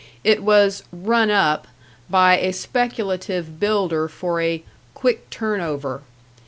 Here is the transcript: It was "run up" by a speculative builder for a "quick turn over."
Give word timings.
It 0.23 0.41
was 0.41 0.81
"run 0.91 1.29
up" 1.29 1.67
by 2.09 2.39
a 2.39 2.53
speculative 2.53 3.59
builder 3.59 4.07
for 4.07 4.41
a 4.41 4.63
"quick 4.95 5.29
turn 5.29 5.61
over." 5.61 6.01